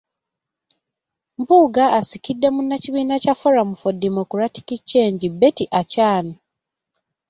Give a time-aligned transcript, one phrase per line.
[1.39, 6.25] Mpuuga asikidde munnakibiina kya Forum for Democratic Change, Betty Achan.